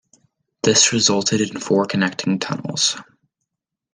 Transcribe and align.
This 0.63 0.93
resulted 0.93 1.41
in 1.41 1.59
four 1.59 1.85
connecting 1.85 2.39
tunnels. 2.39 2.97